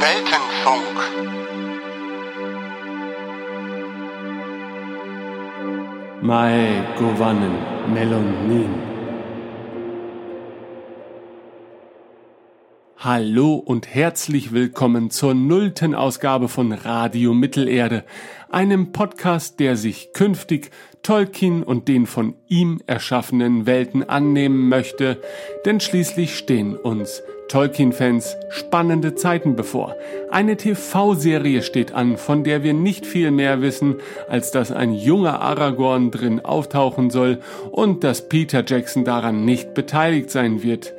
Weltenfunk. 0.00 0.96
Mae 6.22 6.82
Govanen 6.98 7.56
Melonin. 7.94 8.97
Hallo 13.00 13.54
und 13.54 13.94
herzlich 13.94 14.52
willkommen 14.52 15.10
zur 15.10 15.32
nullten 15.32 15.94
Ausgabe 15.94 16.48
von 16.48 16.72
Radio 16.72 17.32
Mittelerde, 17.32 18.02
einem 18.50 18.90
Podcast, 18.90 19.60
der 19.60 19.76
sich 19.76 20.12
künftig 20.14 20.72
Tolkien 21.04 21.62
und 21.62 21.86
den 21.86 22.06
von 22.06 22.34
ihm 22.48 22.80
erschaffenen 22.88 23.66
Welten 23.66 24.08
annehmen 24.08 24.68
möchte, 24.68 25.22
denn 25.64 25.78
schließlich 25.78 26.36
stehen 26.36 26.74
uns 26.74 27.22
Tolkien-Fans 27.48 28.36
spannende 28.50 29.14
Zeiten 29.14 29.54
bevor. 29.54 29.94
Eine 30.30 30.56
TV-Serie 30.56 31.62
steht 31.62 31.92
an, 31.92 32.16
von 32.16 32.44
der 32.44 32.62
wir 32.62 32.74
nicht 32.74 33.06
viel 33.06 33.30
mehr 33.30 33.62
wissen, 33.62 33.96
als 34.28 34.50
dass 34.50 34.70
ein 34.70 34.92
junger 34.92 35.40
Aragorn 35.40 36.10
drin 36.10 36.44
auftauchen 36.44 37.10
soll 37.10 37.38
und 37.70 38.04
dass 38.04 38.28
Peter 38.28 38.64
Jackson 38.66 39.04
daran 39.04 39.44
nicht 39.44 39.72
beteiligt 39.72 40.30
sein 40.30 40.62
wird. 40.62 40.92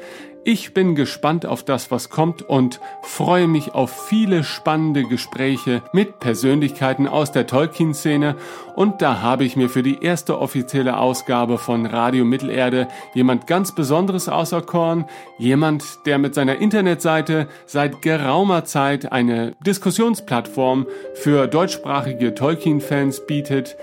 Ich 0.51 0.73
bin 0.73 0.95
gespannt 0.95 1.45
auf 1.45 1.61
das, 1.61 1.91
was 1.91 2.09
kommt 2.09 2.41
und 2.41 2.79
freue 3.03 3.47
mich 3.47 3.75
auf 3.75 4.07
viele 4.07 4.43
spannende 4.43 5.03
Gespräche 5.03 5.83
mit 5.93 6.19
Persönlichkeiten 6.19 7.07
aus 7.07 7.31
der 7.31 7.45
Tolkien-Szene. 7.45 8.35
Und 8.75 9.03
da 9.03 9.21
habe 9.21 9.43
ich 9.43 9.55
mir 9.55 9.69
für 9.69 9.83
die 9.83 10.01
erste 10.01 10.39
offizielle 10.39 10.97
Ausgabe 10.97 11.59
von 11.59 11.85
Radio 11.85 12.25
Mittelerde 12.25 12.87
jemand 13.13 13.45
ganz 13.45 13.75
Besonderes 13.75 14.27
auserkoren, 14.27 15.05
jemand, 15.37 15.83
der 16.07 16.17
mit 16.17 16.33
seiner 16.33 16.55
Internetseite 16.55 17.47
seit 17.67 18.01
geraumer 18.01 18.65
Zeit 18.65 19.11
eine 19.11 19.55
Diskussionsplattform 19.63 20.87
für 21.13 21.45
deutschsprachige 21.45 22.33
Tolkien-Fans 22.33 23.27
bietet, 23.27 23.77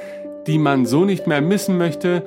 die 0.48 0.58
man 0.58 0.84
so 0.84 1.04
nicht 1.04 1.28
mehr 1.28 1.40
missen 1.40 1.78
möchte, 1.78 2.24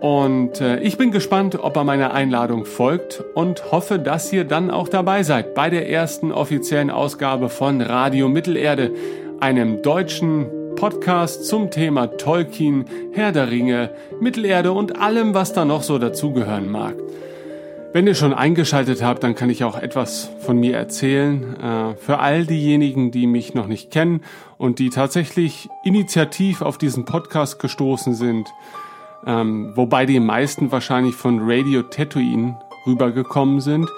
und 0.00 0.60
äh, 0.60 0.78
ich 0.80 0.98
bin 0.98 1.10
gespannt, 1.10 1.58
ob 1.58 1.76
er 1.76 1.84
meiner 1.84 2.12
Einladung 2.12 2.66
folgt 2.66 3.24
und 3.34 3.72
hoffe, 3.72 3.98
dass 3.98 4.32
ihr 4.32 4.44
dann 4.44 4.70
auch 4.70 4.88
dabei 4.88 5.22
seid 5.22 5.54
bei 5.54 5.70
der 5.70 5.88
ersten 5.88 6.32
offiziellen 6.32 6.90
Ausgabe 6.90 7.48
von 7.48 7.80
Radio 7.80 8.28
Mittelerde, 8.28 8.92
einem 9.40 9.82
deutschen 9.82 10.46
Podcast 10.76 11.46
zum 11.46 11.70
Thema 11.70 12.08
Tolkien, 12.08 12.84
Herr 13.12 13.32
der 13.32 13.50
Ringe, 13.50 13.90
Mittelerde 14.20 14.72
und 14.72 15.00
allem, 15.00 15.32
was 15.32 15.54
da 15.54 15.64
noch 15.64 15.82
so 15.82 15.98
dazugehören 15.98 16.70
mag. 16.70 16.96
Wenn 17.94 18.06
ihr 18.06 18.14
schon 18.14 18.34
eingeschaltet 18.34 19.02
habt, 19.02 19.24
dann 19.24 19.34
kann 19.34 19.48
ich 19.48 19.64
auch 19.64 19.78
etwas 19.80 20.28
von 20.40 20.58
mir 20.58 20.76
erzählen. 20.76 21.56
Äh, 21.58 21.96
für 21.96 22.18
all 22.18 22.44
diejenigen, 22.44 23.10
die 23.10 23.26
mich 23.26 23.54
noch 23.54 23.66
nicht 23.66 23.90
kennen 23.90 24.20
und 24.58 24.78
die 24.78 24.90
tatsächlich 24.90 25.70
initiativ 25.82 26.60
auf 26.60 26.76
diesen 26.76 27.06
Podcast 27.06 27.58
gestoßen 27.58 28.14
sind, 28.14 28.46
ähm, 29.24 29.72
wobei 29.74 30.06
die 30.06 30.20
meisten 30.20 30.72
wahrscheinlich 30.72 31.14
von 31.14 31.40
Radio 31.42 31.82
Tatooine 31.82 32.58
rübergekommen 32.86 33.60
sind. 33.60 33.88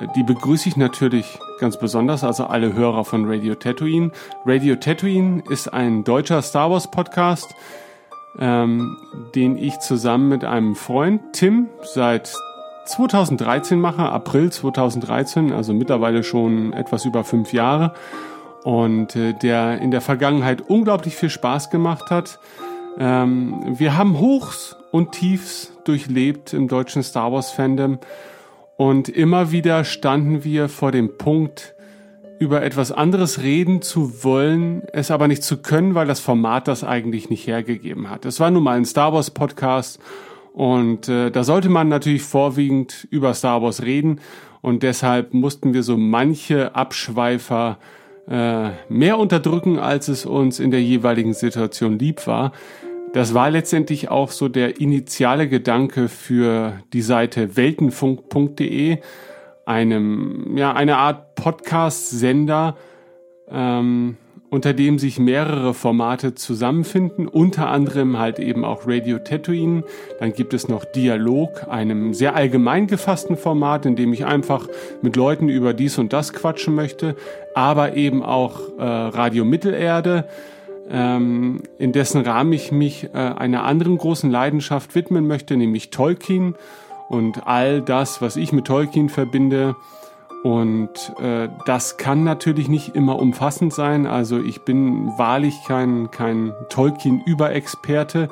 Äh, 0.00 0.06
die 0.16 0.22
begrüße 0.22 0.68
ich 0.68 0.76
natürlich 0.76 1.38
ganz 1.60 1.78
besonders, 1.78 2.24
also 2.24 2.44
alle 2.44 2.74
Hörer 2.74 3.04
von 3.04 3.26
Radio 3.26 3.54
Tatooine. 3.54 4.10
Radio 4.44 4.76
Tatooine 4.76 5.42
ist 5.48 5.72
ein 5.72 6.04
deutscher 6.04 6.42
Star 6.42 6.70
Wars 6.70 6.90
Podcast, 6.90 7.54
ähm, 8.38 8.96
den 9.34 9.58
ich 9.58 9.78
zusammen 9.80 10.28
mit 10.28 10.44
einem 10.44 10.74
Freund 10.74 11.20
Tim 11.32 11.68
seit 11.82 12.34
2013 12.86 13.80
mache, 13.80 14.02
April 14.02 14.50
2013, 14.50 15.52
also 15.52 15.72
mittlerweile 15.72 16.22
schon 16.22 16.72
etwas 16.72 17.04
über 17.04 17.24
fünf 17.24 17.52
Jahre 17.52 17.94
und 18.64 19.14
äh, 19.16 19.32
der 19.34 19.78
in 19.80 19.90
der 19.90 20.00
Vergangenheit 20.00 20.62
unglaublich 20.62 21.16
viel 21.16 21.30
Spaß 21.30 21.70
gemacht 21.70 22.10
hat. 22.10 22.38
Ähm, 22.98 23.74
wir 23.78 23.96
haben 23.96 24.18
Hochs 24.20 24.76
und 24.92 25.12
Tiefs 25.12 25.72
durchlebt 25.84 26.52
im 26.52 26.68
deutschen 26.68 27.02
Star 27.02 27.32
Wars 27.32 27.50
Fandom 27.50 27.98
und 28.76 29.08
immer 29.08 29.50
wieder 29.50 29.84
standen 29.84 30.44
wir 30.44 30.68
vor 30.68 30.92
dem 30.92 31.16
Punkt, 31.18 31.74
über 32.38 32.62
etwas 32.62 32.90
anderes 32.92 33.42
reden 33.42 33.80
zu 33.80 34.24
wollen, 34.24 34.82
es 34.92 35.10
aber 35.10 35.28
nicht 35.28 35.44
zu 35.44 35.62
können, 35.62 35.94
weil 35.94 36.06
das 36.06 36.20
Format 36.20 36.68
das 36.68 36.82
eigentlich 36.82 37.30
nicht 37.30 37.46
hergegeben 37.46 38.10
hat. 38.10 38.24
Es 38.24 38.40
war 38.40 38.50
nun 38.50 38.64
mal 38.64 38.76
ein 38.76 38.84
Star 38.84 39.12
Wars 39.12 39.30
Podcast 39.30 40.00
und 40.52 41.08
äh, 41.08 41.30
da 41.30 41.44
sollte 41.44 41.68
man 41.68 41.88
natürlich 41.88 42.22
vorwiegend 42.22 43.06
über 43.10 43.34
Star 43.34 43.62
Wars 43.62 43.82
reden 43.82 44.20
und 44.62 44.82
deshalb 44.82 45.32
mussten 45.32 45.74
wir 45.74 45.82
so 45.82 45.96
manche 45.96 46.74
Abschweifer 46.74 47.78
äh, 48.28 48.70
mehr 48.88 49.18
unterdrücken, 49.18 49.78
als 49.78 50.08
es 50.08 50.26
uns 50.26 50.60
in 50.60 50.70
der 50.70 50.82
jeweiligen 50.82 51.34
Situation 51.34 51.98
lieb 51.98 52.26
war. 52.26 52.52
Das 53.12 53.32
war 53.32 53.50
letztendlich 53.50 54.08
auch 54.10 54.30
so 54.30 54.48
der 54.48 54.80
initiale 54.80 55.48
Gedanke 55.48 56.08
für 56.08 56.80
die 56.92 57.02
Seite 57.02 57.56
weltenfunk.de, 57.56 58.98
einem, 59.66 60.56
ja, 60.56 60.72
eine 60.72 60.96
Art 60.96 61.34
Podcast-Sender, 61.36 62.76
ähm, 63.48 64.16
unter 64.54 64.72
dem 64.72 65.00
sich 65.00 65.18
mehrere 65.18 65.74
Formate 65.74 66.36
zusammenfinden, 66.36 67.26
unter 67.26 67.68
anderem 67.68 68.20
halt 68.20 68.38
eben 68.38 68.64
auch 68.64 68.86
Radio 68.86 69.18
Tatooine. 69.18 69.82
Dann 70.20 70.32
gibt 70.32 70.54
es 70.54 70.68
noch 70.68 70.84
Dialog, 70.84 71.66
einem 71.68 72.14
sehr 72.14 72.36
allgemein 72.36 72.86
gefassten 72.86 73.36
Format, 73.36 73.84
in 73.84 73.96
dem 73.96 74.12
ich 74.12 74.26
einfach 74.26 74.68
mit 75.02 75.16
Leuten 75.16 75.48
über 75.48 75.74
dies 75.74 75.98
und 75.98 76.12
das 76.12 76.32
quatschen 76.32 76.76
möchte, 76.76 77.16
aber 77.56 77.96
eben 77.96 78.22
auch 78.22 78.60
äh, 78.78 78.82
Radio 78.84 79.44
Mittelerde, 79.44 80.28
ähm, 80.88 81.62
in 81.78 81.90
dessen 81.90 82.20
Rahmen 82.20 82.52
ich 82.52 82.70
mich 82.70 83.08
äh, 83.12 83.16
einer 83.16 83.64
anderen 83.64 83.98
großen 83.98 84.30
Leidenschaft 84.30 84.94
widmen 84.94 85.26
möchte, 85.26 85.56
nämlich 85.56 85.90
Tolkien 85.90 86.54
und 87.08 87.44
all 87.44 87.82
das, 87.82 88.22
was 88.22 88.36
ich 88.36 88.52
mit 88.52 88.66
Tolkien 88.66 89.08
verbinde. 89.08 89.74
Und 90.44 90.90
äh, 91.22 91.48
das 91.64 91.96
kann 91.96 92.22
natürlich 92.22 92.68
nicht 92.68 92.94
immer 92.94 93.18
umfassend 93.18 93.72
sein. 93.72 94.06
Also 94.06 94.38
ich 94.38 94.60
bin 94.60 95.08
wahrlich 95.16 95.54
kein, 95.66 96.10
kein 96.10 96.52
Tolkien-Überexperte. 96.68 98.28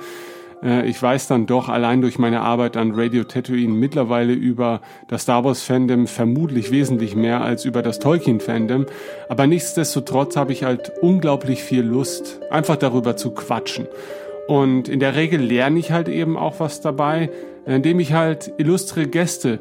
Äh, 0.63 0.87
ich 0.91 1.03
weiß 1.03 1.27
dann 1.29 1.47
doch 1.47 1.71
allein 1.71 2.03
durch 2.03 2.19
meine 2.19 2.43
Arbeit 2.43 2.77
an 2.77 2.93
Radio 2.95 3.25
Tatooine 3.25 3.73
mittlerweile 3.73 4.35
über 4.35 4.83
das 5.09 5.23
Star 5.23 5.43
Wars 5.43 5.63
Fandom 5.63 6.07
vermutlich 6.07 6.71
wesentlich 6.71 7.17
mehr 7.17 7.41
als 7.41 7.65
über 7.65 7.81
das 7.81 7.99
Tolkien 7.99 8.41
Fandom. 8.41 8.85
Aber 9.31 9.47
nichtsdestotrotz 9.47 10.37
habe 10.37 10.53
ich 10.53 10.65
halt 10.65 10.93
unglaublich 11.01 11.63
viel 11.65 11.83
Lust, 11.83 12.41
einfach 12.51 12.77
darüber 12.77 13.17
zu 13.17 13.31
quatschen. 13.31 13.87
Und 14.49 14.87
in 14.87 15.01
der 15.01 15.17
Regel 15.17 15.41
lerne 15.41 15.79
ich 15.79 15.93
halt 15.93 16.11
eben 16.11 16.37
auch 16.37 16.61
was 16.61 16.83
dabei, 16.83 17.31
indem 17.65 18.01
ich 18.01 18.13
halt 18.13 18.53
illustre 18.59 19.07
Gäste 19.07 19.61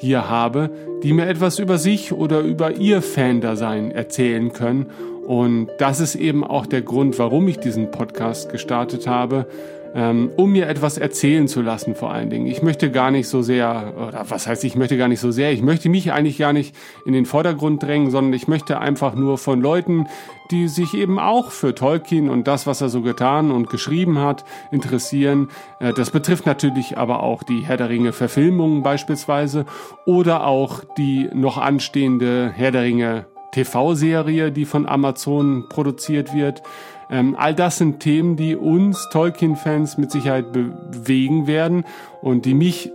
hier 0.00 0.28
habe, 0.28 0.70
die 1.02 1.12
mir 1.12 1.26
etwas 1.26 1.58
über 1.58 1.76
sich 1.78 2.12
oder 2.12 2.40
über 2.40 2.72
ihr 2.72 3.02
Fan-Dasein 3.02 3.90
erzählen 3.90 4.52
können. 4.52 4.86
Und 5.30 5.68
das 5.78 6.00
ist 6.00 6.16
eben 6.16 6.42
auch 6.42 6.66
der 6.66 6.82
Grund, 6.82 7.16
warum 7.20 7.46
ich 7.46 7.60
diesen 7.60 7.92
Podcast 7.92 8.50
gestartet 8.50 9.06
habe, 9.06 9.46
ähm, 9.94 10.32
um 10.36 10.50
mir 10.50 10.66
etwas 10.66 10.98
erzählen 10.98 11.46
zu 11.46 11.62
lassen 11.62 11.94
vor 11.94 12.12
allen 12.12 12.30
Dingen. 12.30 12.48
Ich 12.48 12.64
möchte 12.64 12.90
gar 12.90 13.12
nicht 13.12 13.28
so 13.28 13.40
sehr, 13.40 13.94
oder 14.08 14.24
was 14.28 14.48
heißt, 14.48 14.64
ich 14.64 14.74
möchte 14.74 14.98
gar 14.98 15.06
nicht 15.06 15.20
so 15.20 15.30
sehr, 15.30 15.52
ich 15.52 15.62
möchte 15.62 15.88
mich 15.88 16.10
eigentlich 16.10 16.36
gar 16.36 16.52
nicht 16.52 16.74
in 17.06 17.12
den 17.12 17.26
Vordergrund 17.26 17.80
drängen, 17.80 18.10
sondern 18.10 18.32
ich 18.32 18.48
möchte 18.48 18.80
einfach 18.80 19.14
nur 19.14 19.38
von 19.38 19.60
Leuten, 19.60 20.08
die 20.50 20.66
sich 20.66 20.94
eben 20.94 21.20
auch 21.20 21.52
für 21.52 21.76
Tolkien 21.76 22.28
und 22.28 22.48
das, 22.48 22.66
was 22.66 22.80
er 22.80 22.88
so 22.88 23.00
getan 23.00 23.52
und 23.52 23.70
geschrieben 23.70 24.18
hat, 24.18 24.44
interessieren. 24.72 25.46
Äh, 25.78 25.92
das 25.92 26.10
betrifft 26.10 26.44
natürlich 26.44 26.98
aber 26.98 27.22
auch 27.22 27.44
die 27.44 27.60
Herr 27.60 27.76
der 27.76 27.88
Ringe 27.88 28.12
Verfilmungen 28.12 28.82
beispielsweise 28.82 29.64
oder 30.06 30.44
auch 30.44 30.82
die 30.98 31.30
noch 31.32 31.56
anstehende 31.56 32.50
Herr 32.52 32.72
der 32.72 32.82
Ringe 32.82 33.26
TV-Serie, 33.52 34.52
die 34.52 34.64
von 34.64 34.86
Amazon 34.88 35.68
produziert 35.68 36.34
wird. 36.34 36.62
Ähm, 37.10 37.34
all 37.38 37.54
das 37.54 37.78
sind 37.78 38.00
Themen, 38.00 38.36
die 38.36 38.56
uns 38.56 39.08
Tolkien-Fans 39.10 39.98
mit 39.98 40.10
Sicherheit 40.10 40.52
bewegen 40.52 41.46
werden 41.46 41.84
und 42.22 42.44
die 42.44 42.54
mich 42.54 42.92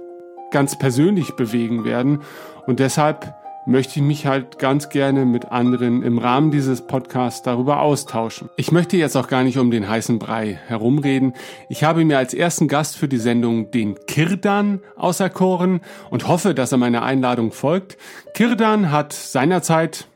ganz 0.52 0.78
persönlich 0.78 1.36
bewegen 1.36 1.84
werden. 1.84 2.22
Und 2.66 2.80
deshalb 2.80 3.36
möchte 3.66 4.00
ich 4.00 4.06
mich 4.06 4.26
halt 4.26 4.60
ganz 4.60 4.90
gerne 4.90 5.26
mit 5.26 5.52
anderen 5.52 6.04
im 6.04 6.20
Rahmen 6.20 6.52
dieses 6.52 6.82
Podcasts 6.82 7.42
darüber 7.42 7.82
austauschen. 7.82 8.50
Ich 8.58 8.72
möchte 8.72 8.96
jetzt 8.96 9.16
auch 9.16 9.28
gar 9.28 9.44
nicht 9.44 9.58
um 9.58 9.72
den 9.72 9.90
heißen 9.90 10.20
Brei 10.20 10.60
herumreden. 10.68 11.34
Ich 11.68 11.84
habe 11.84 12.06
mir 12.06 12.18
als 12.18 12.34
ersten 12.34 12.68
Gast 12.68 12.96
für 12.96 13.08
die 13.08 13.18
Sendung 13.18 13.72
den 13.72 13.96
Kirdan 14.06 14.82
auserkoren 14.96 15.82
und 16.10 16.28
hoffe, 16.28 16.54
dass 16.54 16.72
er 16.72 16.78
meiner 16.78 17.04
Einladung 17.04 17.52
folgt. 17.52 17.98
Kirdan 18.34 18.92
hat 18.92 19.14
seinerzeit 19.14 20.08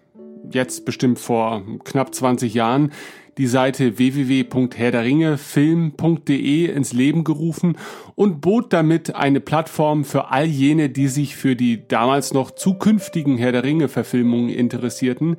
jetzt 0.52 0.86
bestimmt 0.86 1.20
vor 1.20 1.64
knapp 1.84 2.14
20 2.14 2.54
Jahren 2.54 2.92
die 3.40 3.48
Seite 3.48 3.98
www.herderringefilm.de 3.98 6.66
ins 6.66 6.92
Leben 6.92 7.24
gerufen 7.24 7.78
und 8.16 8.42
bot 8.42 8.74
damit 8.74 9.16
eine 9.16 9.40
Plattform 9.40 10.04
für 10.04 10.32
all 10.32 10.46
jene, 10.46 10.90
die 10.90 11.08
sich 11.08 11.38
für 11.38 11.56
die 11.56 11.88
damals 11.88 12.34
noch 12.34 12.52
zukünftigen 12.52 13.38
Herr 13.38 13.54
der 13.54 13.64
Ringe 13.64 13.88
Verfilmungen 13.88 14.50
interessierten. 14.50 15.38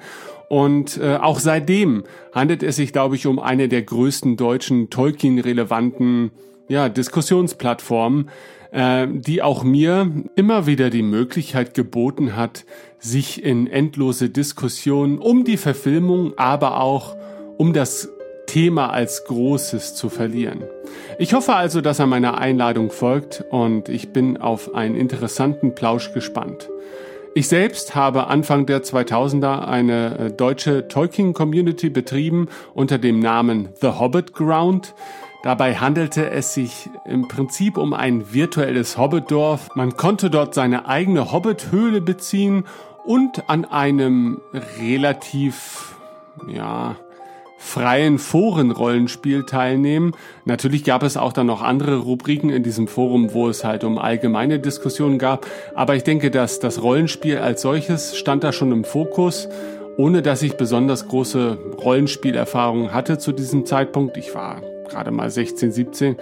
Und 0.49 0.97
äh, 0.97 1.17
auch 1.17 1.41
seitdem 1.41 2.05
handelt 2.35 2.63
es 2.63 2.77
sich, 2.77 2.95
glaube 2.95 3.17
ich, 3.17 3.27
um 3.27 3.39
eine 3.39 3.69
der 3.69 3.83
größten 3.83 4.39
deutschen 4.39 4.89
Tolkien-relevanten 4.89 6.31
ja, 6.69 6.89
Diskussionsplattformen, 6.89 8.31
äh, 8.73 9.07
die 9.11 9.43
auch 9.43 9.63
mir 9.63 10.11
immer 10.37 10.67
wieder 10.67 10.91
die 10.91 11.03
Möglichkeit 11.03 11.75
geboten 11.75 12.37
hat, 12.37 12.65
sich 12.99 13.43
in 13.45 13.67
endlose 13.67 14.31
Diskussionen 14.31 15.19
um 15.19 15.45
die 15.45 15.57
Verfilmung, 15.57 16.35
aber 16.37 16.81
auch 16.81 17.17
um 17.57 17.73
das 17.73 18.09
Thema 18.47 18.91
als 18.91 19.25
Großes 19.27 19.95
zu 19.95 20.09
verlieren. 20.09 20.65
Ich 21.19 21.35
hoffe 21.35 21.55
also, 21.55 21.81
dass 21.81 22.01
er 22.01 22.07
meiner 22.07 22.39
Einladung 22.39 22.91
folgt 22.91 23.45
und 23.51 23.89
ich 23.89 24.13
bin 24.13 24.39
auf 24.39 24.75
einen 24.75 24.97
interessanten 24.97 25.75
Plausch 25.75 26.13
gespannt. 26.13 26.69
Ich 27.33 27.47
selbst 27.47 27.95
habe 27.95 28.27
Anfang 28.27 28.67
der 28.67 28.83
2000er 28.83 29.69
eine 29.69 30.19
äh, 30.19 30.31
deutsche 30.33 30.89
Tolkien-Community 30.89 31.89
betrieben 31.89 32.49
unter 32.75 32.99
dem 32.99 33.21
Namen 33.21 33.69
The 33.81 34.01
Hobbit 34.01 34.33
Ground. 34.33 34.95
Dabei 35.43 35.77
handelte 35.77 36.31
es 36.31 36.53
sich 36.53 36.91
im 37.07 37.27
Prinzip 37.27 37.79
um 37.79 37.95
ein 37.95 38.33
virtuelles 38.33 38.99
Hobbitdorf. 38.99 39.69
Man 39.75 39.97
konnte 39.97 40.29
dort 40.29 40.55
seine 40.55 40.87
eigene 40.87 41.33
Hobbit-Höhle 41.33 42.03
beziehen 42.03 42.65
und 43.05 43.49
an 43.49 43.65
einem 43.65 44.41
relativ, 44.79 45.95
ja, 46.47 46.97
freien 47.57 48.19
Forenrollenspiel 48.19 49.45
teilnehmen. 49.45 50.13
Natürlich 50.45 50.83
gab 50.83 51.03
es 51.03 51.17
auch 51.17 51.33
dann 51.33 51.47
noch 51.47 51.63
andere 51.63 51.99
Rubriken 51.99 52.51
in 52.51 52.63
diesem 52.63 52.89
Forum, 52.89 53.33
wo 53.35 53.49
es 53.49 53.65
halt 53.65 53.85
um 53.85 53.99
allgemeine 53.99 54.59
Diskussionen 54.59 55.19
gab. 55.19 55.47
Aber 55.75 55.95
ich 55.95 56.03
denke, 56.03 56.31
dass 56.31 56.59
das 56.59 56.83
Rollenspiel 56.83 57.39
als 57.39 57.63
solches 57.63 58.17
stand 58.17 58.45
da 58.45 58.53
schon 58.53 58.73
im 58.73 58.85
Fokus, 58.85 59.49
ohne 59.97 60.23
dass 60.23 60.43
ich 60.43 60.57
besonders 60.57 61.09
große 61.09 61.59
Rollenspielerfahrungen 61.83 62.95
hatte 62.95 63.19
zu 63.19 63.33
diesem 63.33 63.67
Zeitpunkt. 63.67 64.17
Ich 64.17 64.35
war 64.35 64.63
gerade 64.91 65.11
mal 65.11 65.31
16, 65.31 65.73
17. 65.73 66.17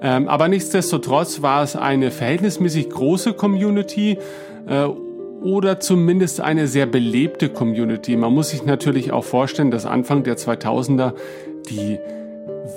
Ähm, 0.00 0.28
aber 0.28 0.48
nichtsdestotrotz 0.48 1.42
war 1.42 1.62
es 1.62 1.76
eine 1.76 2.10
verhältnismäßig 2.10 2.90
große 2.90 3.34
Community. 3.34 4.18
Äh, 4.66 4.86
oder 5.42 5.80
zumindest 5.80 6.40
eine 6.40 6.68
sehr 6.68 6.86
belebte 6.86 7.48
Community. 7.48 8.16
Man 8.16 8.32
muss 8.32 8.50
sich 8.50 8.64
natürlich 8.64 9.10
auch 9.10 9.24
vorstellen, 9.24 9.72
dass 9.72 9.86
Anfang 9.86 10.22
der 10.22 10.36
2000er 10.36 11.14
die 11.68 11.98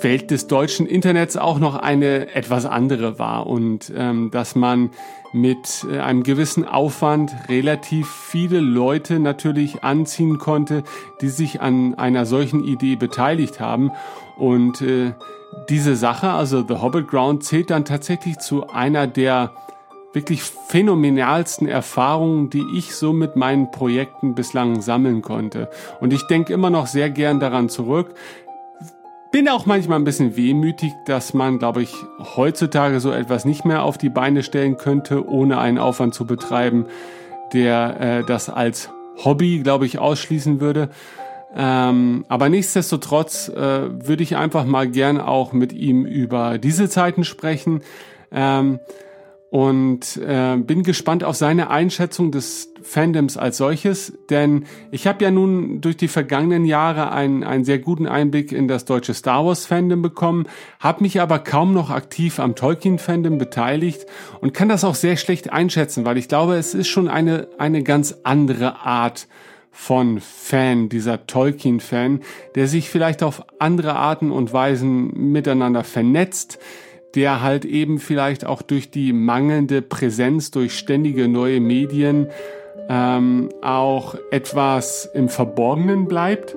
Welt 0.00 0.30
des 0.30 0.46
deutschen 0.46 0.86
Internets 0.86 1.36
auch 1.36 1.58
noch 1.58 1.76
eine 1.76 2.34
etwas 2.34 2.66
andere 2.66 3.18
war 3.18 3.46
und 3.46 3.92
ähm, 3.96 4.30
dass 4.30 4.54
man 4.54 4.90
mit 5.32 5.86
äh, 5.90 5.98
einem 5.98 6.22
gewissen 6.22 6.64
Aufwand 6.64 7.32
relativ 7.48 8.08
viele 8.08 8.60
Leute 8.60 9.18
natürlich 9.18 9.84
anziehen 9.84 10.38
konnte, 10.38 10.82
die 11.20 11.28
sich 11.28 11.60
an 11.60 11.94
einer 11.94 12.26
solchen 12.26 12.64
Idee 12.64 12.96
beteiligt 12.96 13.60
haben 13.60 13.92
und 14.36 14.80
äh, 14.82 15.12
diese 15.68 15.96
Sache, 15.96 16.30
also 16.30 16.64
The 16.66 16.82
Hobbit 16.82 17.08
Ground, 17.08 17.44
zählt 17.44 17.70
dann 17.70 17.84
tatsächlich 17.84 18.38
zu 18.38 18.68
einer 18.68 19.06
der 19.06 19.52
wirklich 20.12 20.42
phänomenalsten 20.42 21.68
Erfahrungen, 21.68 22.48
die 22.48 22.64
ich 22.74 22.94
so 22.94 23.12
mit 23.12 23.36
meinen 23.36 23.70
Projekten 23.70 24.34
bislang 24.34 24.80
sammeln 24.80 25.20
konnte. 25.20 25.68
Und 26.00 26.12
ich 26.12 26.26
denke 26.26 26.52
immer 26.52 26.70
noch 26.70 26.86
sehr 26.86 27.10
gern 27.10 27.38
daran 27.38 27.68
zurück. 27.68 28.14
Bin 29.32 29.48
auch 29.48 29.66
manchmal 29.66 29.98
ein 29.98 30.04
bisschen 30.04 30.36
wehmütig, 30.36 30.92
dass 31.04 31.34
man, 31.34 31.58
glaube 31.58 31.82
ich, 31.82 31.94
heutzutage 32.36 33.00
so 33.00 33.10
etwas 33.10 33.44
nicht 33.44 33.64
mehr 33.64 33.82
auf 33.82 33.98
die 33.98 34.08
Beine 34.08 34.42
stellen 34.42 34.76
könnte, 34.76 35.28
ohne 35.28 35.58
einen 35.58 35.78
Aufwand 35.78 36.14
zu 36.14 36.26
betreiben, 36.26 36.86
der 37.52 38.00
äh, 38.00 38.24
das 38.24 38.48
als 38.48 38.90
Hobby, 39.24 39.60
glaube 39.60 39.86
ich, 39.86 39.98
ausschließen 39.98 40.60
würde. 40.60 40.90
Ähm, 41.54 42.24
aber 42.28 42.48
nichtsdestotrotz 42.48 43.48
äh, 43.48 43.56
würde 43.56 44.22
ich 44.22 44.36
einfach 44.36 44.64
mal 44.64 44.88
gern 44.88 45.20
auch 45.20 45.52
mit 45.52 45.72
ihm 45.72 46.04
über 46.04 46.58
diese 46.58 46.88
Zeiten 46.88 47.24
sprechen. 47.24 47.82
Ähm, 48.30 48.78
und 49.50 50.16
äh, 50.16 50.56
bin 50.56 50.82
gespannt 50.82 51.22
auf 51.22 51.36
seine 51.36 51.70
Einschätzung 51.70 52.32
des 52.32 52.72
Fandoms 52.82 53.36
als 53.36 53.56
solches, 53.56 54.12
denn 54.28 54.64
ich 54.90 55.06
habe 55.06 55.24
ja 55.24 55.30
nun 55.30 55.80
durch 55.80 55.96
die 55.96 56.08
vergangenen 56.08 56.64
Jahre 56.64 57.12
einen, 57.12 57.44
einen 57.44 57.64
sehr 57.64 57.78
guten 57.78 58.06
Einblick 58.06 58.52
in 58.52 58.68
das 58.68 58.84
deutsche 58.84 59.14
Star 59.14 59.46
Wars 59.46 59.66
Fandom 59.66 60.02
bekommen, 60.02 60.46
habe 60.80 61.02
mich 61.02 61.20
aber 61.20 61.38
kaum 61.38 61.72
noch 61.72 61.90
aktiv 61.90 62.38
am 62.38 62.54
Tolkien 62.54 62.98
Fandom 62.98 63.38
beteiligt 63.38 64.06
und 64.40 64.52
kann 64.52 64.68
das 64.68 64.84
auch 64.84 64.94
sehr 64.94 65.16
schlecht 65.16 65.52
einschätzen, 65.52 66.04
weil 66.04 66.18
ich 66.18 66.28
glaube, 66.28 66.56
es 66.56 66.74
ist 66.74 66.88
schon 66.88 67.08
eine 67.08 67.48
eine 67.58 67.82
ganz 67.82 68.18
andere 68.24 68.80
Art 68.80 69.28
von 69.76 70.20
Fan, 70.20 70.88
dieser 70.88 71.26
Tolkien-Fan, 71.26 72.20
der 72.54 72.66
sich 72.66 72.88
vielleicht 72.88 73.22
auf 73.22 73.44
andere 73.58 73.94
Arten 73.94 74.32
und 74.32 74.52
Weisen 74.54 75.32
miteinander 75.32 75.84
vernetzt, 75.84 76.58
der 77.16 77.42
halt 77.42 77.64
eben 77.64 77.98
vielleicht 77.98 78.44
auch 78.44 78.62
durch 78.62 78.90
die 78.90 79.12
mangelnde 79.12 79.82
Präsenz, 79.82 80.50
durch 80.50 80.78
ständige 80.78 81.26
neue 81.26 81.60
Medien 81.60 82.28
ähm, 82.88 83.48
auch 83.62 84.14
etwas 84.30 85.10
im 85.14 85.28
Verborgenen 85.28 86.06
bleibt. 86.06 86.54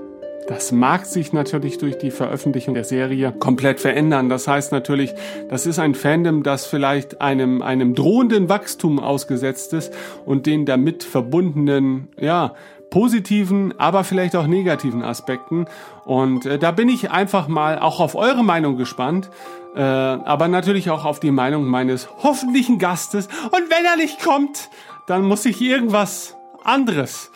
Das 0.50 0.71
mag 0.71 1.06
sich 1.06 1.31
natürlich 1.31 1.77
durch 1.77 1.97
die 2.00 2.09
Veröffentlichung 2.09 2.73
der 2.73 2.83
Serie 2.83 3.31
komplett 3.38 3.79
verändern. 3.79 4.29
Das 4.29 4.47
heißt 4.47 4.71
natürlich, 4.71 5.13
das 5.47 5.67
ist 5.67 5.77
ein 5.77 5.94
Fandom, 5.94 6.41
das 6.41 6.65
vielleicht 6.65 7.21
einem, 7.21 7.61
einem 7.61 7.94
drohenden 7.94 8.50
Wachstum 8.50 9.00
ausgesetzt 9.00 9.73
ist 9.73 9.94
und 10.25 10.47
den 10.47 10.65
damit 10.65 11.03
verbundenen, 11.03 12.07
ja, 12.19 12.56
positiven, 12.89 13.77
aber 13.80 14.03
vielleicht 14.03 14.36
auch 14.36 14.47
negativen 14.47 15.03
Aspekten. 15.03 15.65
Und 16.06 16.45
äh, 16.45 16.57
da 16.59 16.71
bin 16.71 16.89
ich 16.89 17.12
einfach 17.12 17.47
mal 17.47 17.80
auch 17.80 18.00
auf 18.00 18.15
eure 18.15 18.44
Meinung 18.44 18.77
gespannt 18.77 19.30
äh, 19.75 19.81
aber 19.81 20.47
natürlich 20.47 20.89
auch 20.89 21.06
auf 21.06 21.19
die 21.19 21.31
Meinung 21.31 21.65
meines 21.65 22.09
hoffentlichen 22.24 22.80
Gastes. 22.80 23.27
Und 23.27 23.69
wenn 23.69 23.86
er 23.86 23.97
nicht 23.97 24.21
kommt, 24.21 24.69
dann 25.07 25.24
muss 25.24 25.45
ich 25.45 25.62
irgendwas 25.62 26.36
anderes 26.63 27.31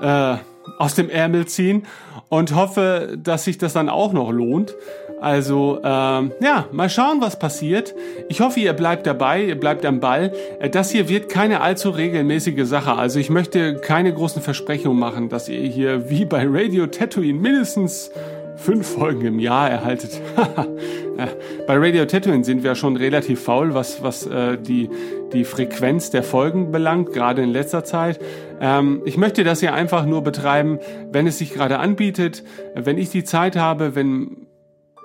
äh, 0.00 0.36
aus 0.78 0.94
dem 0.94 1.10
Ärmel 1.10 1.46
ziehen 1.46 1.86
und 2.28 2.54
hoffe, 2.54 3.16
dass 3.22 3.44
sich 3.44 3.58
das 3.58 3.72
dann 3.72 3.88
auch 3.88 4.12
noch 4.12 4.30
lohnt. 4.30 4.74
Also 5.20 5.78
ähm, 5.82 6.32
ja, 6.40 6.66
mal 6.72 6.90
schauen, 6.90 7.20
was 7.20 7.38
passiert. 7.38 7.94
Ich 8.28 8.40
hoffe, 8.40 8.60
ihr 8.60 8.74
bleibt 8.74 9.06
dabei, 9.06 9.42
ihr 9.42 9.58
bleibt 9.58 9.86
am 9.86 10.00
Ball. 10.00 10.32
Äh, 10.60 10.68
das 10.68 10.90
hier 10.90 11.08
wird 11.08 11.30
keine 11.30 11.60
allzu 11.60 11.90
regelmäßige 11.90 12.66
Sache. 12.66 12.92
Also 12.92 13.18
ich 13.18 13.30
möchte 13.30 13.76
keine 13.76 14.12
großen 14.12 14.42
Versprechungen 14.42 14.98
machen, 14.98 15.30
dass 15.30 15.48
ihr 15.48 15.60
hier 15.60 16.10
wie 16.10 16.26
bei 16.26 16.44
Radio 16.46 16.86
Tatooine 16.86 17.38
mindestens 17.38 18.10
fünf 18.56 18.86
Folgen 18.86 19.24
im 19.24 19.38
Jahr 19.38 19.70
erhaltet. 19.70 20.20
Bei 21.66 21.76
Radio 21.76 22.04
Tatooine 22.06 22.44
sind 22.44 22.62
wir 22.62 22.74
schon 22.74 22.96
relativ 22.96 23.40
faul, 23.42 23.74
was, 23.74 24.02
was 24.02 24.26
äh, 24.26 24.58
die, 24.58 24.90
die 25.32 25.44
Frequenz 25.44 26.10
der 26.10 26.22
Folgen 26.22 26.72
belangt, 26.72 27.12
gerade 27.12 27.42
in 27.42 27.50
letzter 27.50 27.84
Zeit. 27.84 28.20
Ähm, 28.60 29.02
ich 29.04 29.16
möchte 29.16 29.44
das 29.44 29.60
hier 29.60 29.74
einfach 29.74 30.06
nur 30.06 30.22
betreiben, 30.22 30.78
wenn 31.10 31.26
es 31.26 31.38
sich 31.38 31.52
gerade 31.52 31.78
anbietet, 31.78 32.42
wenn 32.74 32.98
ich 32.98 33.10
die 33.10 33.24
Zeit 33.24 33.56
habe, 33.56 33.94
wenn 33.94 34.43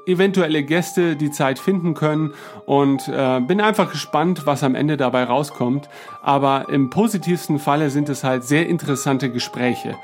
eventuelle 0.10 0.64
Gäste 0.64 1.16
die 1.16 1.32
Zeit 1.32 1.60
finden 1.60 1.94
können 1.94 2.34
und 2.66 3.08
äh, 3.08 3.40
bin 3.40 3.62
einfach 3.62 3.92
gespannt, 3.92 4.46
was 4.46 4.64
am 4.64 4.76
Ende 4.76 4.98
dabei 4.98 5.24
rauskommt. 5.24 5.90
Aber 6.22 6.68
im 6.70 6.90
positivsten 6.90 7.60
Falle 7.60 7.90
sind 7.90 8.10
es 8.10 8.24
halt 8.24 8.44
sehr 8.44 8.68
interessante 8.68 9.32
Gespräche. 9.32 9.96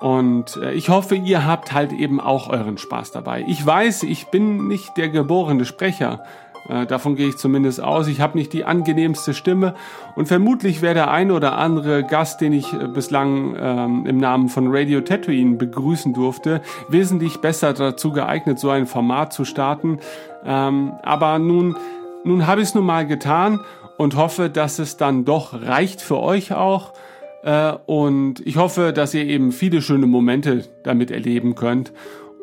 Und 0.00 0.56
äh, 0.56 0.72
ich 0.72 0.90
hoffe, 0.90 1.14
ihr 1.14 1.46
habt 1.46 1.72
halt 1.72 1.92
eben 1.92 2.20
auch 2.20 2.50
euren 2.50 2.78
Spaß 2.78 3.12
dabei. 3.12 3.44
Ich 3.48 3.64
weiß, 3.64 4.02
ich 4.02 4.26
bin 4.26 4.68
nicht 4.68 4.96
der 4.96 5.08
geborene 5.08 5.64
Sprecher. 5.64 6.24
Äh, 6.68 6.86
davon 6.86 7.16
gehe 7.16 7.28
ich 7.28 7.36
zumindest 7.36 7.82
aus. 7.82 8.08
Ich 8.08 8.20
habe 8.20 8.38
nicht 8.38 8.52
die 8.52 8.64
angenehmste 8.64 9.34
Stimme 9.34 9.74
und 10.16 10.26
vermutlich 10.26 10.82
wäre 10.82 10.94
der 10.94 11.10
ein 11.10 11.30
oder 11.30 11.58
andere 11.58 12.04
Gast, 12.04 12.40
den 12.40 12.52
ich 12.52 12.72
äh, 12.72 12.88
bislang 12.88 13.56
ähm, 13.58 14.06
im 14.06 14.18
Namen 14.18 14.48
von 14.48 14.68
Radio 14.68 15.00
Tatooine 15.00 15.56
begrüßen 15.56 16.14
durfte, 16.14 16.62
wesentlich 16.88 17.38
besser 17.38 17.72
dazu 17.72 18.12
geeignet, 18.12 18.58
so 18.58 18.70
ein 18.70 18.86
Format 18.86 19.32
zu 19.32 19.44
starten. 19.44 19.98
Ähm, 20.44 20.92
aber 21.02 21.38
nun, 21.38 21.76
nun 22.24 22.46
habe 22.46 22.62
ich 22.62 22.68
es 22.68 22.74
nun 22.74 22.86
mal 22.86 23.06
getan 23.06 23.60
und 23.98 24.16
hoffe, 24.16 24.50
dass 24.50 24.78
es 24.78 24.96
dann 24.96 25.24
doch 25.24 25.52
reicht 25.52 26.00
für 26.00 26.18
euch 26.18 26.52
auch. 26.54 26.92
Äh, 27.42 27.72
und 27.86 28.40
ich 28.46 28.56
hoffe, 28.56 28.92
dass 28.92 29.14
ihr 29.14 29.24
eben 29.24 29.52
viele 29.52 29.82
schöne 29.82 30.06
Momente 30.06 30.64
damit 30.82 31.10
erleben 31.10 31.54
könnt. 31.54 31.92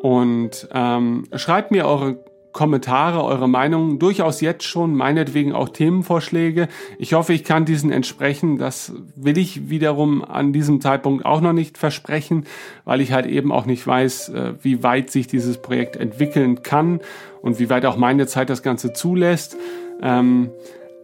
Und 0.00 0.68
ähm, 0.72 1.24
schreibt 1.34 1.70
mir 1.70 1.86
eure 1.86 2.16
Kommentare, 2.52 3.24
eure 3.24 3.48
Meinungen, 3.48 3.98
durchaus 3.98 4.40
jetzt 4.40 4.64
schon, 4.64 4.94
meinetwegen 4.94 5.52
auch 5.52 5.70
Themenvorschläge. 5.70 6.68
Ich 6.98 7.14
hoffe, 7.14 7.32
ich 7.32 7.44
kann 7.44 7.64
diesen 7.64 7.90
entsprechen. 7.90 8.58
Das 8.58 8.92
will 9.16 9.38
ich 9.38 9.70
wiederum 9.70 10.22
an 10.24 10.52
diesem 10.52 10.80
Zeitpunkt 10.80 11.24
auch 11.24 11.40
noch 11.40 11.52
nicht 11.52 11.78
versprechen, 11.78 12.44
weil 12.84 13.00
ich 13.00 13.12
halt 13.12 13.26
eben 13.26 13.52
auch 13.52 13.66
nicht 13.66 13.86
weiß, 13.86 14.28
äh, 14.30 14.54
wie 14.62 14.82
weit 14.82 15.10
sich 15.10 15.26
dieses 15.26 15.58
Projekt 15.58 15.96
entwickeln 15.96 16.62
kann 16.62 17.00
und 17.40 17.58
wie 17.58 17.70
weit 17.70 17.86
auch 17.86 17.96
meine 17.96 18.26
Zeit 18.26 18.50
das 18.50 18.62
Ganze 18.62 18.92
zulässt. 18.92 19.56
Ähm, 20.02 20.50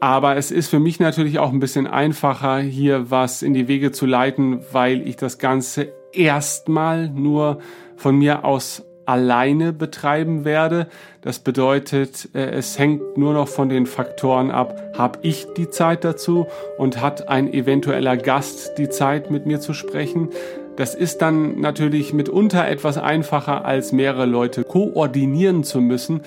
aber 0.01 0.37
es 0.37 0.51
ist 0.51 0.69
für 0.69 0.79
mich 0.79 1.01
natürlich 1.01 1.39
auch 1.39 1.53
ein 1.53 1.59
bisschen 1.59 1.87
einfacher, 1.87 2.59
hier 2.59 3.11
was 3.11 3.43
in 3.43 3.55
die 3.55 3.67
Wege 3.67 3.91
zu 3.91 4.07
leiten, 4.07 4.61
weil 4.71 5.07
ich 5.09 5.17
das 5.17 5.39
Ganze 5.39 5.93
erstmal 6.13 7.09
nur 7.09 7.59
von 7.97 8.17
mir 8.17 8.45
aus 8.45 8.85
alleine 9.09 9.73
betreiben 9.73 10.45
werde. 10.45 10.87
Das 11.23 11.39
bedeutet, 11.39 12.29
äh, 12.35 12.51
es 12.51 12.79
hängt 12.79 13.17
nur 13.17 13.33
noch 13.33 13.49
von 13.49 13.71
den 13.71 13.87
Faktoren 13.87 14.51
ab, 14.51 14.93
habe 14.97 15.21
ich 15.23 15.47
die 15.57 15.71
Zeit 15.71 16.05
dazu 16.05 16.47
und 16.77 17.01
hat 17.01 17.29
ein 17.29 17.53
eventueller 17.53 18.19
Gast 18.19 18.73
die 18.77 18.91
Zeit 18.91 19.31
mit 19.31 19.47
mir 19.47 19.61
zu 19.61 19.73
sprechen. 19.73 20.29
Das 20.77 20.95
ist 20.95 21.23
dann 21.23 21.59
natürlich 21.59 22.13
mitunter 22.13 22.69
etwas 22.69 22.99
einfacher, 22.99 23.65
als 23.65 23.93
mehrere 23.93 24.27
Leute 24.27 24.63
koordinieren 24.63 25.65
zu 25.65 25.81
müssen, 25.81 26.21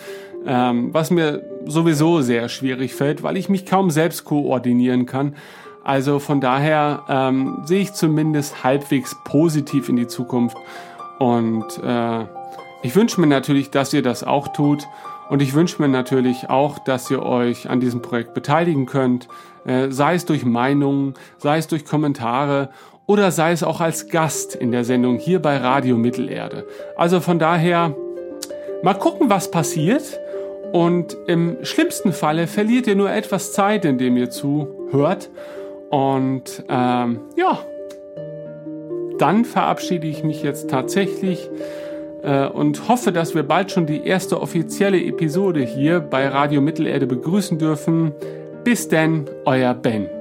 ähm, 0.47 0.89
was 0.91 1.11
mir 1.11 1.43
sowieso 1.67 2.21
sehr 2.21 2.50
schwierig 2.50 2.95
fällt, 2.95 3.21
weil 3.21 3.38
ich 3.38 3.47
mich 3.47 3.67
kaum 3.67 3.91
selbst 3.91 4.25
koordinieren 4.25 5.05
kann. 5.05 5.35
Also 5.83 6.19
von 6.19 6.41
daher 6.41 7.03
ähm, 7.09 7.61
sehe 7.63 7.81
ich 7.81 7.93
zumindest 7.93 8.63
halbwegs 8.63 9.15
positiv 9.23 9.88
in 9.88 9.95
die 9.95 10.07
Zukunft 10.07 10.57
und 11.22 11.78
äh, 11.84 12.25
ich 12.82 12.96
wünsche 12.96 13.22
mir 13.22 13.28
natürlich, 13.28 13.70
dass 13.70 13.94
ihr 13.94 14.01
das 14.01 14.24
auch 14.24 14.48
tut. 14.48 14.88
Und 15.30 15.40
ich 15.44 15.54
wünsche 15.54 15.80
mir 15.80 15.88
natürlich 15.88 16.50
auch, 16.50 16.80
dass 16.80 17.12
ihr 17.12 17.22
euch 17.22 17.70
an 17.70 17.80
diesem 17.80 18.01
Projekt 18.01 18.34
beteiligen 18.34 18.88
könnt, 18.88 19.28
äh, 19.63 19.92
sei 19.92 20.16
es 20.16 20.25
durch 20.25 20.46
Meinungen, 20.46 21.13
sei 21.38 21.60
es 21.60 21.68
durch 21.68 21.86
Kommentare 21.86 22.72
oder 23.06 23.30
sei 23.30 23.51
es 23.51 23.62
auch 23.62 23.82
als 23.82 24.08
Gast 24.08 24.56
in 24.56 24.72
der 24.72 24.84
Sendung 24.84 25.20
hier 25.20 25.40
bei 25.40 25.58
Radio 25.58 25.96
Mittelerde. 25.96 26.66
Also 26.98 27.20
von 27.20 27.38
daher 27.38 27.96
mal 28.82 28.96
gucken, 28.96 29.30
was 29.30 29.51
passiert. 29.51 30.20
Und 30.74 31.16
im 31.28 31.58
schlimmsten 31.62 32.13
Falle 32.13 32.48
verliert 32.48 32.88
ihr 32.88 32.96
nur 32.96 33.12
etwas 33.12 33.54
Zeit, 33.54 33.86
indem 33.86 34.18
ihr 34.18 34.32
zuhört. 34.32 35.30
Und 35.92 36.63
ähm, 36.68 37.20
ja, 37.36 37.60
dann 39.22 39.46
verabschiede 39.46 40.08
ich 40.08 40.24
mich 40.24 40.44
jetzt 40.44 40.70
tatsächlich 40.70 41.50
äh, 42.24 42.48
und 42.48 42.88
hoffe, 42.88 43.12
dass 43.12 43.36
wir 43.36 43.44
bald 43.44 43.72
schon 43.72 43.86
die 43.86 44.06
erste 44.06 44.42
offizielle 44.42 45.04
Episode 45.04 45.62
hier 45.62 46.00
bei 46.00 46.28
Radio 46.28 46.62
Mittelerde 46.62 47.08
begrüßen 47.08 47.58
dürfen. 47.58 48.13
Bis 48.63 48.88
denn, 48.88 49.25
euer 49.46 49.74
Ben. 49.74 50.21